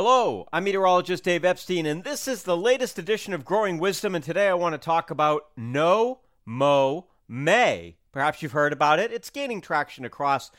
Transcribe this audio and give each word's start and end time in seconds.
Hello, 0.00 0.46
I'm 0.52 0.62
meteorologist 0.62 1.24
Dave 1.24 1.44
Epstein, 1.44 1.84
and 1.84 2.04
this 2.04 2.28
is 2.28 2.44
the 2.44 2.56
latest 2.56 3.00
edition 3.00 3.34
of 3.34 3.44
Growing 3.44 3.78
Wisdom. 3.78 4.14
And 4.14 4.22
today 4.22 4.46
I 4.46 4.54
want 4.54 4.74
to 4.74 4.78
talk 4.78 5.10
about 5.10 5.46
No 5.56 6.20
Mow 6.44 7.06
May. 7.26 7.96
Perhaps 8.12 8.40
you've 8.40 8.52
heard 8.52 8.72
about 8.72 9.00
it. 9.00 9.12
It's 9.12 9.28
gaining 9.28 9.60
traction 9.60 10.04
across 10.04 10.52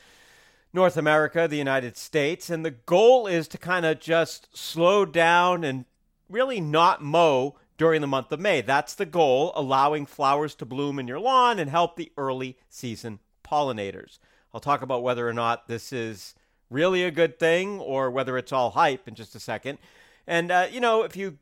North 0.74 0.98
America, 0.98 1.48
the 1.48 1.56
United 1.56 1.96
States, 1.96 2.50
and 2.50 2.66
the 2.66 2.72
goal 2.72 3.26
is 3.26 3.48
to 3.48 3.56
kind 3.56 3.86
of 3.86 3.98
just 3.98 4.54
slow 4.54 5.06
down 5.06 5.64
and 5.64 5.86
really 6.28 6.60
not 6.60 7.02
mow 7.02 7.56
during 7.78 8.02
the 8.02 8.06
month 8.06 8.30
of 8.32 8.40
May. 8.40 8.60
That's 8.60 8.94
the 8.94 9.06
goal, 9.06 9.52
allowing 9.56 10.04
flowers 10.04 10.54
to 10.56 10.66
bloom 10.66 10.98
in 10.98 11.08
your 11.08 11.18
lawn 11.18 11.58
and 11.58 11.70
help 11.70 11.96
the 11.96 12.12
early 12.18 12.58
season 12.68 13.20
pollinators. 13.42 14.18
I'll 14.52 14.60
talk 14.60 14.82
about 14.82 15.02
whether 15.02 15.26
or 15.26 15.32
not 15.32 15.66
this 15.66 15.94
is 15.94 16.34
really 16.70 17.04
a 17.04 17.10
good 17.10 17.38
thing 17.38 17.78
or 17.80 18.10
whether 18.10 18.38
it's 18.38 18.52
all 18.52 18.70
hype 18.70 19.06
in 19.06 19.14
just 19.14 19.34
a 19.34 19.40
second. 19.40 19.78
And, 20.26 20.50
uh, 20.50 20.68
you 20.70 20.80
know, 20.80 21.02
if 21.02 21.16
you 21.16 21.38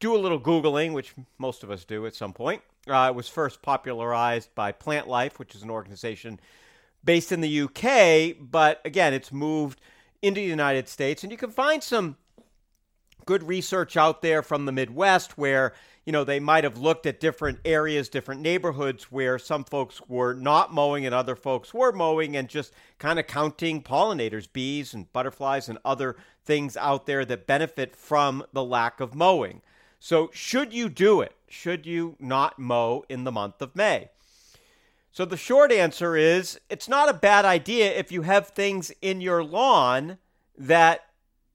do 0.00 0.16
a 0.16 0.18
little 0.18 0.40
Googling, 0.40 0.92
which 0.92 1.14
most 1.38 1.62
of 1.62 1.70
us 1.70 1.84
do 1.84 2.06
at 2.06 2.14
some 2.14 2.32
point, 2.32 2.62
uh, 2.88 3.08
it 3.10 3.14
was 3.14 3.28
first 3.28 3.60
popularized 3.62 4.54
by 4.54 4.72
Plantlife, 4.72 5.38
which 5.38 5.54
is 5.54 5.62
an 5.62 5.70
organization 5.70 6.40
based 7.04 7.32
in 7.32 7.40
the 7.40 7.60
UK, 7.62 8.36
but 8.40 8.80
again, 8.84 9.14
it's 9.14 9.32
moved 9.32 9.80
into 10.22 10.40
the 10.40 10.46
United 10.46 10.88
States. 10.88 11.22
And 11.22 11.30
you 11.30 11.38
can 11.38 11.50
find 11.50 11.82
some 11.82 12.16
good 13.24 13.42
research 13.42 13.96
out 13.96 14.22
there 14.22 14.42
from 14.42 14.64
the 14.64 14.72
Midwest 14.72 15.36
where 15.38 15.74
you 16.08 16.12
know, 16.12 16.24
they 16.24 16.40
might 16.40 16.64
have 16.64 16.78
looked 16.78 17.04
at 17.04 17.20
different 17.20 17.58
areas, 17.66 18.08
different 18.08 18.40
neighborhoods 18.40 19.12
where 19.12 19.38
some 19.38 19.62
folks 19.62 20.00
were 20.08 20.32
not 20.32 20.72
mowing 20.72 21.04
and 21.04 21.14
other 21.14 21.36
folks 21.36 21.74
were 21.74 21.92
mowing 21.92 22.34
and 22.34 22.48
just 22.48 22.72
kind 22.98 23.18
of 23.18 23.26
counting 23.26 23.82
pollinators, 23.82 24.50
bees 24.50 24.94
and 24.94 25.12
butterflies 25.12 25.68
and 25.68 25.76
other 25.84 26.16
things 26.42 26.78
out 26.78 27.04
there 27.04 27.26
that 27.26 27.46
benefit 27.46 27.94
from 27.94 28.42
the 28.54 28.64
lack 28.64 29.00
of 29.00 29.14
mowing. 29.14 29.60
So, 30.00 30.30
should 30.32 30.72
you 30.72 30.88
do 30.88 31.20
it? 31.20 31.36
Should 31.46 31.84
you 31.84 32.16
not 32.18 32.58
mow 32.58 33.04
in 33.10 33.24
the 33.24 33.32
month 33.32 33.60
of 33.60 33.76
May? 33.76 34.08
So, 35.12 35.26
the 35.26 35.36
short 35.36 35.70
answer 35.70 36.16
is 36.16 36.58
it's 36.70 36.88
not 36.88 37.10
a 37.10 37.12
bad 37.12 37.44
idea 37.44 37.92
if 37.92 38.10
you 38.10 38.22
have 38.22 38.48
things 38.48 38.90
in 39.02 39.20
your 39.20 39.44
lawn 39.44 40.16
that, 40.56 41.02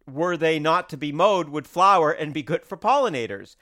were 0.07 0.37
they 0.37 0.59
not 0.59 0.89
to 0.89 0.97
be 0.97 1.11
mowed, 1.11 1.49
would 1.49 1.65
flower 1.65 2.11
and 2.11 2.35
be 2.35 2.43
good 2.43 2.63
for 2.63 2.77
pollinators 2.77 3.55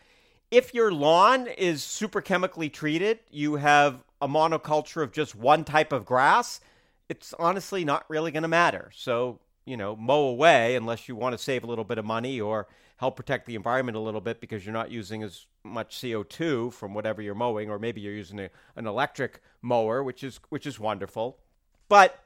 if 0.52 0.74
your 0.74 0.92
lawn 0.92 1.48
is 1.48 1.82
super 1.82 2.22
chemically 2.22 2.70
treated, 2.70 3.20
you 3.32 3.56
have 3.56 4.04
a 4.22 4.28
monoculture 4.28 5.02
of 5.02 5.14
just 5.14 5.34
one 5.34 5.64
type 5.64 5.94
of 5.94 6.06
grass, 6.06 6.60
it's 7.10 7.34
honestly 7.40 7.84
not 7.86 8.06
really 8.10 8.32
going 8.32 8.44
to 8.44 8.50
matter. 8.50 8.92
So, 8.94 9.40
you 9.66 9.78
know, 9.78 9.96
mow 9.96 10.28
away 10.28 10.76
unless 10.76 11.08
you 11.08 11.16
want 11.16 11.34
to 11.34 11.44
save 11.44 11.64
a 11.64 11.68
little 11.68 11.86
bit 11.86 11.98
of 11.98 12.06
money 12.06 12.40
or 12.40 12.68
help 12.98 13.16
protect 13.16 13.48
the 13.48 13.56
environment 13.56 13.98
a 13.98 14.02
little 14.02 14.22
bit 14.22 14.40
because 14.40 14.66
you're 14.66 14.74
not 14.74 14.92
using 14.92 15.24
as 15.24 15.48
much 15.64 15.98
CO2 15.98 16.72
from 16.72 16.94
whatever 16.94 17.22
you're 17.22 17.34
mowing 17.34 17.70
or 17.70 17.80
maybe 17.80 18.02
you're 18.02 18.14
using 18.14 18.40
a, 18.40 18.50
an 18.76 18.86
electric 18.86 19.42
mower, 19.62 20.04
which 20.04 20.24
is 20.24 20.40
which 20.50 20.68
is 20.68 20.80
wonderful. 20.80 21.38
But 21.90 22.24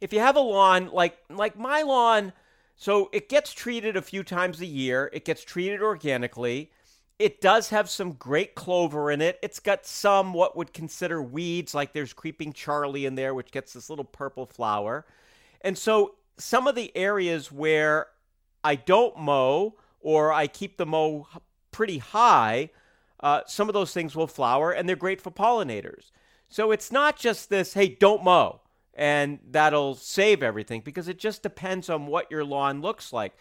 if 0.00 0.12
you 0.12 0.20
have 0.20 0.36
a 0.36 0.40
lawn 0.40 0.90
like 0.92 1.18
like 1.28 1.58
my 1.58 1.82
lawn, 1.82 2.32
so 2.76 3.08
it 3.12 3.28
gets 3.28 3.52
treated 3.52 3.96
a 3.96 4.02
few 4.02 4.22
times 4.22 4.60
a 4.60 4.66
year, 4.66 5.10
it 5.12 5.24
gets 5.24 5.42
treated 5.42 5.82
organically. 5.82 6.70
It 7.18 7.40
does 7.40 7.68
have 7.68 7.88
some 7.88 8.12
great 8.12 8.54
clover 8.54 9.10
in 9.10 9.20
it. 9.20 9.38
It's 9.42 9.60
got 9.60 9.86
some 9.86 10.32
what 10.32 10.56
would 10.56 10.72
consider 10.72 11.22
weeds, 11.22 11.74
like 11.74 11.92
there's 11.92 12.12
creeping 12.12 12.52
Charlie 12.52 13.06
in 13.06 13.14
there, 13.14 13.34
which 13.34 13.52
gets 13.52 13.72
this 13.72 13.88
little 13.88 14.04
purple 14.04 14.46
flower. 14.46 15.06
And 15.60 15.78
so 15.78 16.16
some 16.38 16.66
of 16.66 16.74
the 16.74 16.94
areas 16.96 17.52
where 17.52 18.08
I 18.64 18.74
don't 18.74 19.16
mow 19.18 19.76
or 20.00 20.32
I 20.32 20.48
keep 20.48 20.76
the 20.76 20.86
mow 20.86 21.28
pretty 21.70 21.98
high, 21.98 22.70
uh, 23.20 23.42
some 23.46 23.68
of 23.68 23.74
those 23.74 23.92
things 23.92 24.16
will 24.16 24.26
flower 24.26 24.72
and 24.72 24.88
they're 24.88 24.96
great 24.96 25.20
for 25.20 25.30
pollinators. 25.30 26.10
So 26.48 26.72
it's 26.72 26.90
not 26.90 27.16
just 27.16 27.48
this, 27.48 27.74
hey, 27.74 27.88
don't 27.88 28.24
mow 28.24 28.60
and 28.92 29.38
that'll 29.50 29.94
save 29.94 30.42
everything 30.42 30.80
because 30.80 31.08
it 31.08 31.18
just 31.18 31.42
depends 31.42 31.88
on 31.88 32.06
what 32.06 32.30
your 32.30 32.44
lawn 32.44 32.80
looks 32.80 33.12
like. 33.12 33.34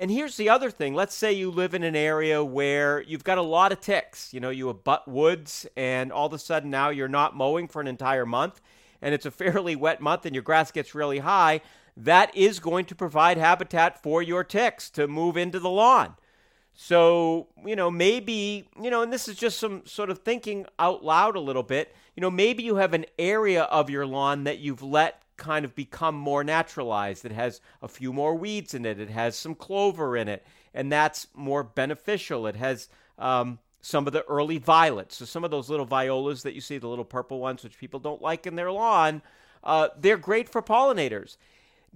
And 0.00 0.12
here's 0.12 0.36
the 0.36 0.48
other 0.48 0.70
thing. 0.70 0.94
Let's 0.94 1.14
say 1.14 1.32
you 1.32 1.50
live 1.50 1.74
in 1.74 1.82
an 1.82 1.96
area 1.96 2.44
where 2.44 3.02
you've 3.02 3.24
got 3.24 3.36
a 3.36 3.42
lot 3.42 3.72
of 3.72 3.80
ticks. 3.80 4.32
You 4.32 4.38
know, 4.38 4.50
you 4.50 4.68
abut 4.68 5.08
woods, 5.08 5.66
and 5.76 6.12
all 6.12 6.28
of 6.28 6.32
a 6.32 6.38
sudden 6.38 6.70
now 6.70 6.90
you're 6.90 7.08
not 7.08 7.34
mowing 7.34 7.66
for 7.66 7.80
an 7.80 7.88
entire 7.88 8.24
month, 8.24 8.60
and 9.02 9.12
it's 9.12 9.26
a 9.26 9.30
fairly 9.32 9.74
wet 9.74 10.00
month, 10.00 10.24
and 10.24 10.36
your 10.36 10.42
grass 10.42 10.70
gets 10.70 10.94
really 10.94 11.18
high. 11.18 11.62
That 11.96 12.34
is 12.36 12.60
going 12.60 12.84
to 12.86 12.94
provide 12.94 13.38
habitat 13.38 14.00
for 14.00 14.22
your 14.22 14.44
ticks 14.44 14.88
to 14.90 15.08
move 15.08 15.36
into 15.36 15.58
the 15.58 15.68
lawn. 15.68 16.14
So, 16.80 17.48
you 17.66 17.74
know, 17.74 17.90
maybe, 17.90 18.68
you 18.80 18.88
know, 18.88 19.02
and 19.02 19.12
this 19.12 19.26
is 19.26 19.34
just 19.34 19.58
some 19.58 19.84
sort 19.84 20.10
of 20.10 20.20
thinking 20.20 20.64
out 20.78 21.04
loud 21.04 21.34
a 21.34 21.40
little 21.40 21.64
bit. 21.64 21.92
You 22.14 22.20
know, 22.20 22.30
maybe 22.30 22.62
you 22.62 22.76
have 22.76 22.94
an 22.94 23.04
area 23.18 23.64
of 23.64 23.90
your 23.90 24.06
lawn 24.06 24.44
that 24.44 24.60
you've 24.60 24.80
let 24.80 25.20
kind 25.36 25.64
of 25.64 25.74
become 25.74 26.14
more 26.14 26.44
naturalized. 26.44 27.24
It 27.24 27.32
has 27.32 27.60
a 27.82 27.88
few 27.88 28.12
more 28.12 28.36
weeds 28.36 28.74
in 28.74 28.86
it. 28.86 29.00
It 29.00 29.10
has 29.10 29.34
some 29.34 29.56
clover 29.56 30.16
in 30.16 30.28
it, 30.28 30.46
and 30.72 30.90
that's 30.90 31.26
more 31.34 31.64
beneficial. 31.64 32.46
It 32.46 32.54
has 32.54 32.88
um, 33.18 33.58
some 33.80 34.06
of 34.06 34.12
the 34.12 34.24
early 34.26 34.58
violets. 34.58 35.16
So 35.16 35.24
some 35.24 35.42
of 35.42 35.50
those 35.50 35.68
little 35.68 35.84
violas 35.84 36.44
that 36.44 36.54
you 36.54 36.60
see, 36.60 36.78
the 36.78 36.86
little 36.86 37.04
purple 37.04 37.40
ones, 37.40 37.64
which 37.64 37.76
people 37.76 37.98
don't 37.98 38.22
like 38.22 38.46
in 38.46 38.54
their 38.54 38.70
lawn, 38.70 39.20
uh, 39.64 39.88
they're 39.98 40.16
great 40.16 40.48
for 40.48 40.62
pollinators. 40.62 41.38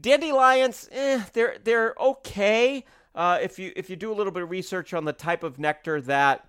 Dandelions, 0.00 0.88
eh, 0.90 1.22
they're 1.34 1.58
they're 1.62 1.94
okay 2.00 2.84
uh, 3.14 3.38
if 3.42 3.58
you 3.58 3.72
if 3.76 3.90
you 3.90 3.96
do 3.96 4.12
a 4.12 4.14
little 4.14 4.32
bit 4.32 4.42
of 4.42 4.50
research 4.50 4.94
on 4.94 5.04
the 5.04 5.12
type 5.12 5.42
of 5.42 5.58
nectar 5.58 6.00
that 6.02 6.48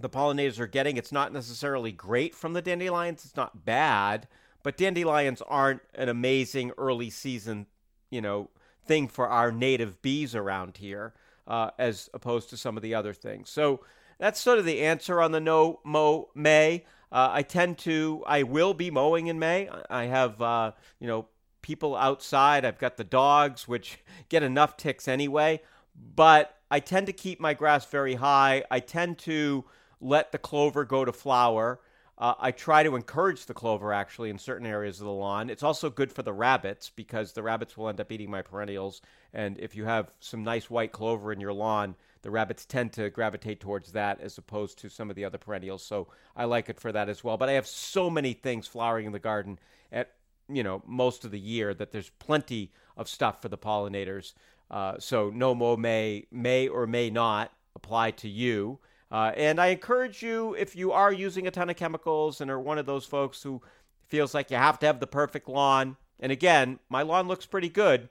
the 0.00 0.08
pollinators 0.08 0.58
are 0.58 0.66
getting. 0.66 0.96
It's 0.96 1.12
not 1.12 1.32
necessarily 1.32 1.92
great 1.92 2.34
from 2.34 2.52
the 2.52 2.62
dandelions. 2.62 3.24
It's 3.24 3.36
not 3.36 3.64
bad. 3.64 4.28
But 4.62 4.76
dandelions 4.76 5.42
aren't 5.42 5.82
an 5.94 6.08
amazing 6.08 6.72
early 6.78 7.10
season, 7.10 7.66
you 8.10 8.20
know, 8.20 8.50
thing 8.86 9.08
for 9.08 9.28
our 9.28 9.50
native 9.50 10.00
bees 10.02 10.34
around 10.34 10.76
here, 10.76 11.14
uh, 11.46 11.70
as 11.78 12.08
opposed 12.14 12.50
to 12.50 12.56
some 12.56 12.76
of 12.76 12.82
the 12.82 12.94
other 12.94 13.12
things. 13.12 13.50
So 13.50 13.80
that's 14.18 14.40
sort 14.40 14.58
of 14.58 14.64
the 14.64 14.82
answer 14.82 15.20
on 15.20 15.32
the 15.32 15.40
no 15.40 15.80
mow 15.84 16.30
May. 16.34 16.84
Uh, 17.10 17.28
I 17.32 17.42
tend 17.42 17.78
to, 17.78 18.22
I 18.26 18.44
will 18.44 18.72
be 18.72 18.90
mowing 18.90 19.26
in 19.26 19.38
May. 19.38 19.68
I 19.90 20.04
have, 20.04 20.40
uh, 20.40 20.72
you 20.98 21.06
know, 21.06 21.26
people 21.62 21.96
outside. 21.96 22.64
I've 22.64 22.78
got 22.78 22.96
the 22.96 23.04
dogs, 23.04 23.66
which 23.66 23.98
get 24.28 24.42
enough 24.42 24.76
ticks 24.76 25.08
anyway. 25.08 25.60
But 26.14 26.56
I 26.70 26.80
tend 26.80 27.06
to 27.06 27.12
keep 27.12 27.40
my 27.40 27.54
grass 27.54 27.84
very 27.86 28.14
high. 28.14 28.64
I 28.70 28.80
tend 28.80 29.18
to 29.18 29.64
let 30.00 30.32
the 30.32 30.38
clover 30.38 30.84
go 30.84 31.04
to 31.04 31.12
flower. 31.12 31.80
Uh, 32.18 32.34
I 32.38 32.50
try 32.50 32.82
to 32.82 32.94
encourage 32.94 33.46
the 33.46 33.54
clover 33.54 33.92
actually 33.92 34.30
in 34.30 34.38
certain 34.38 34.66
areas 34.66 35.00
of 35.00 35.06
the 35.06 35.12
lawn. 35.12 35.50
It's 35.50 35.62
also 35.62 35.90
good 35.90 36.12
for 36.12 36.22
the 36.22 36.32
rabbits 36.32 36.90
because 36.90 37.32
the 37.32 37.42
rabbits 37.42 37.76
will 37.76 37.88
end 37.88 38.00
up 38.00 38.12
eating 38.12 38.30
my 38.30 38.42
perennials. 38.42 39.00
And 39.32 39.58
if 39.58 39.74
you 39.74 39.84
have 39.84 40.10
some 40.20 40.44
nice 40.44 40.70
white 40.70 40.92
clover 40.92 41.32
in 41.32 41.40
your 41.40 41.52
lawn, 41.52 41.96
the 42.22 42.30
rabbits 42.30 42.64
tend 42.64 42.92
to 42.92 43.10
gravitate 43.10 43.60
towards 43.60 43.92
that 43.92 44.20
as 44.20 44.38
opposed 44.38 44.78
to 44.78 44.88
some 44.88 45.10
of 45.10 45.16
the 45.16 45.24
other 45.24 45.38
perennials. 45.38 45.84
So 45.84 46.08
I 46.36 46.44
like 46.44 46.68
it 46.68 46.78
for 46.78 46.92
that 46.92 47.08
as 47.08 47.24
well. 47.24 47.36
But 47.36 47.48
I 47.48 47.52
have 47.52 47.66
so 47.66 48.08
many 48.08 48.32
things 48.32 48.66
flowering 48.66 49.06
in 49.06 49.12
the 49.12 49.18
garden 49.18 49.58
at 49.90 50.12
you 50.48 50.62
know 50.62 50.82
most 50.86 51.24
of 51.24 51.30
the 51.30 51.38
year 51.38 51.74
that 51.74 51.92
there's 51.92 52.10
plenty 52.18 52.72
of 52.96 53.08
stuff 53.08 53.42
for 53.42 53.48
the 53.48 53.58
pollinators. 53.58 54.34
Uh, 54.70 54.94
so 54.98 55.30
no 55.30 55.54
mow 55.54 55.76
may 55.76 56.26
may 56.30 56.68
or 56.68 56.86
may 56.86 57.10
not 57.10 57.52
apply 57.74 58.10
to 58.10 58.28
you. 58.28 58.78
Uh, 59.10 59.32
and 59.36 59.60
I 59.60 59.66
encourage 59.66 60.22
you, 60.22 60.54
if 60.54 60.74
you 60.74 60.92
are 60.92 61.12
using 61.12 61.46
a 61.46 61.50
ton 61.50 61.68
of 61.68 61.76
chemicals 61.76 62.40
and 62.40 62.50
are 62.50 62.58
one 62.58 62.78
of 62.78 62.86
those 62.86 63.04
folks 63.04 63.42
who 63.42 63.60
feels 64.08 64.32
like 64.32 64.50
you 64.50 64.56
have 64.56 64.78
to 64.78 64.86
have 64.86 65.00
the 65.00 65.06
perfect 65.06 65.48
lawn, 65.48 65.98
and 66.18 66.32
again, 66.32 66.78
my 66.88 67.02
lawn 67.02 67.28
looks 67.28 67.44
pretty 67.44 67.68
good, 67.68 68.08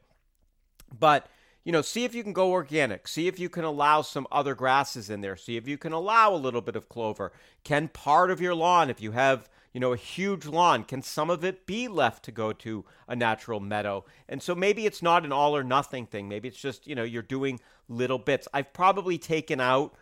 but 0.97 1.28
you 1.64 1.72
know, 1.72 1.81
see 1.81 2.03
if 2.03 2.16
you 2.16 2.24
can 2.24 2.34
go 2.34 2.52
organic. 2.52 3.08
See 3.08 3.28
if 3.28 3.40
you 3.40 3.47
can 3.47 3.64
allow 3.64 4.02
some 4.02 4.28
other 4.32 4.56
grasses 4.56 5.09
in 5.09 5.22
there. 5.22 5.35
See 5.35 5.58
if 5.58 5.67
you 5.67 5.78
can 5.78 5.94
allow 5.94 6.34
a 6.34 6.35
little 6.35 6.61
bit 6.61 6.76
of 6.76 6.90
clover. 6.90 7.32
Can 7.64 7.88
part 7.88 8.32
of 8.32 8.41
your 8.41 8.56
lawn, 8.56 8.90
if 8.90 9.00
you 9.00 9.11
have, 9.11 9.47
you 9.73 9.79
know, 9.79 9.94
a 9.94 9.97
huge 9.97 10.46
lawn, 10.46 10.84
can 10.84 11.02
some 11.02 11.29
of 11.29 11.44
it 11.44 11.66
be 11.66 11.88
left 11.88 12.26
to 12.26 12.32
go 12.32 12.52
to 12.53 12.85
a 13.08 13.16
natural 13.16 13.59
meadow? 13.59 14.03
And 14.28 14.41
so 14.41 14.53
maybe 14.53 14.85
it's 14.85 15.02
not 15.02 15.26
an 15.26 15.32
all 15.32 15.56
or 15.56 15.64
nothing 15.64 16.06
thing. 16.06 16.28
Maybe 16.28 16.47
it's 16.47 16.59
just, 16.59 16.88
you 16.88 16.96
know, 16.96 17.03
you're 17.03 17.22
doing 17.22 17.59
little 17.88 18.18
bits. 18.18 18.47
I've 18.53 18.73
probably 18.73 19.18
taken 19.18 19.62
out 19.62 19.96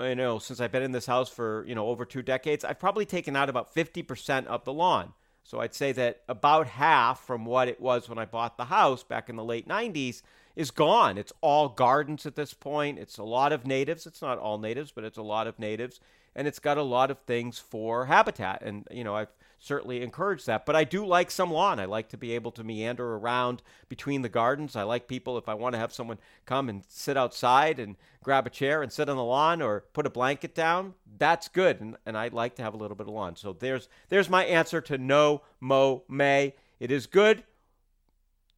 I 0.00 0.14
know 0.14 0.38
since 0.38 0.60
I've 0.60 0.70
been 0.70 0.82
in 0.82 0.92
this 0.92 1.06
house 1.06 1.28
for 1.28 1.64
you 1.66 1.74
know 1.74 1.88
over 1.88 2.04
two 2.04 2.22
decades, 2.22 2.64
I've 2.64 2.78
probably 2.78 3.04
taken 3.04 3.34
out 3.34 3.48
about 3.48 3.72
fifty 3.72 4.02
percent 4.02 4.46
of 4.46 4.64
the 4.64 4.72
lawn. 4.72 5.12
So 5.42 5.60
I'd 5.60 5.74
say 5.74 5.92
that 5.92 6.22
about 6.28 6.66
half 6.66 7.24
from 7.24 7.44
what 7.44 7.68
it 7.68 7.80
was 7.80 8.08
when 8.08 8.18
I 8.18 8.24
bought 8.24 8.56
the 8.56 8.66
house 8.66 9.02
back 9.02 9.28
in 9.28 9.36
the 9.36 9.44
late 9.44 9.66
'90s 9.66 10.22
is 10.58 10.72
gone. 10.72 11.16
It's 11.16 11.32
all 11.40 11.68
gardens 11.68 12.26
at 12.26 12.34
this 12.34 12.52
point. 12.52 12.98
It's 12.98 13.16
a 13.16 13.22
lot 13.22 13.52
of 13.52 13.64
natives. 13.64 14.06
It's 14.06 14.20
not 14.20 14.38
all 14.38 14.58
natives, 14.58 14.90
but 14.90 15.04
it's 15.04 15.16
a 15.16 15.22
lot 15.22 15.46
of 15.46 15.56
natives, 15.56 16.00
and 16.34 16.48
it's 16.48 16.58
got 16.58 16.76
a 16.76 16.82
lot 16.82 17.12
of 17.12 17.20
things 17.20 17.60
for 17.60 18.06
habitat. 18.06 18.60
And 18.62 18.84
you 18.90 19.04
know, 19.04 19.14
I've 19.14 19.28
certainly 19.60 20.02
encourage 20.02 20.44
that. 20.46 20.66
But 20.66 20.74
I 20.74 20.82
do 20.82 21.06
like 21.06 21.30
some 21.30 21.52
lawn. 21.52 21.78
I 21.78 21.84
like 21.84 22.08
to 22.08 22.16
be 22.16 22.32
able 22.32 22.50
to 22.52 22.64
meander 22.64 23.14
around 23.14 23.62
between 23.88 24.22
the 24.22 24.28
gardens. 24.28 24.74
I 24.74 24.82
like 24.82 25.06
people, 25.06 25.38
if 25.38 25.48
I 25.48 25.54
want 25.54 25.74
to 25.74 25.78
have 25.78 25.92
someone 25.92 26.18
come 26.44 26.68
and 26.68 26.82
sit 26.88 27.16
outside 27.16 27.78
and 27.78 27.94
grab 28.24 28.46
a 28.46 28.50
chair 28.50 28.82
and 28.82 28.92
sit 28.92 29.08
on 29.08 29.16
the 29.16 29.22
lawn 29.22 29.62
or 29.62 29.84
put 29.92 30.06
a 30.06 30.10
blanket 30.10 30.56
down, 30.56 30.94
that's 31.18 31.46
good. 31.46 31.80
And, 31.80 31.96
and 32.04 32.18
I'd 32.18 32.34
like 32.34 32.56
to 32.56 32.62
have 32.62 32.74
a 32.74 32.76
little 32.76 32.96
bit 32.96 33.06
of 33.06 33.14
lawn. 33.14 33.36
So 33.36 33.52
there's, 33.52 33.88
there's 34.08 34.28
my 34.28 34.44
answer 34.44 34.80
to 34.80 34.98
no 34.98 35.42
mow, 35.60 36.02
may. 36.08 36.54
It 36.80 36.90
is 36.90 37.06
good, 37.06 37.42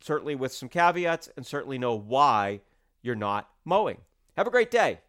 certainly 0.01 0.35
with 0.35 0.53
some 0.53 0.69
caveats, 0.69 1.29
and 1.37 1.47
certainly 1.47 1.79
know 1.79 1.95
why 1.95 2.61
you're 3.03 3.15
not 3.15 3.49
mowing. 3.65 3.99
Have 4.37 4.47
a 4.47 4.51
great 4.51 4.71
day. 4.71 5.01